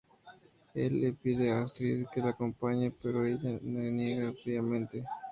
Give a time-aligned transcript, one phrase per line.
[0.73, 5.05] Él le pide a Astrid que lo acompañe, pero ella se niega fríamente.